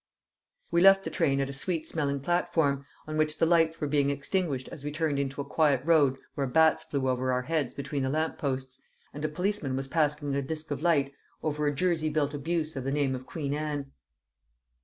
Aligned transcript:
We 0.71 0.81
left 0.81 1.03
the 1.03 1.11
train 1.11 1.39
at 1.41 1.49
a 1.51 1.53
sweet 1.53 1.87
smelling 1.87 2.21
platform, 2.21 2.87
on 3.05 3.17
which 3.17 3.37
the 3.37 3.45
lights 3.45 3.79
were 3.79 3.85
being 3.87 4.09
extinguished 4.09 4.67
as 4.69 4.83
we 4.83 4.89
turned 4.91 5.19
into 5.19 5.41
a 5.41 5.45
quiet 5.45 5.83
road 5.85 6.17
where 6.33 6.47
bats 6.47 6.81
flew 6.81 7.07
over 7.07 7.31
our 7.31 7.43
heads 7.43 7.75
between 7.75 8.01
the 8.01 8.09
lamp 8.09 8.39
posts, 8.39 8.81
and 9.13 9.23
a 9.23 9.29
policeman 9.29 9.75
was 9.75 9.87
passing 9.87 10.33
a 10.33 10.41
disc 10.41 10.71
of 10.71 10.81
light 10.81 11.13
over 11.43 11.67
a 11.67 11.71
jerry 11.75 12.09
built 12.09 12.33
abuse 12.33 12.75
of 12.75 12.83
the 12.83 12.91
name 12.91 13.13
of 13.13 13.27
Queen 13.27 13.53
Anne. 13.53 13.91